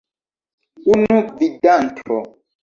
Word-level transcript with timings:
Unu 0.93 1.17
gvidanto! 1.35 2.17